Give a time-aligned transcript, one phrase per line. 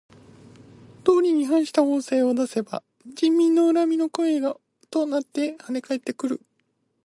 [1.03, 4.41] 道理に反した法令を出せば人民の恨みの声
[4.89, 6.41] となってはね返ってくる。